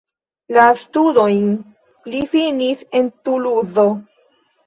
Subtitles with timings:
[0.55, 1.51] La studojn
[2.15, 3.85] li finis en Tuluzo.